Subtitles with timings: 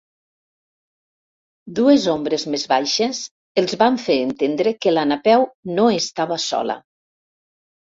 [1.81, 3.21] Dues ombres més baixes
[3.65, 6.85] els van fer entendre que la Napeu no estava sola.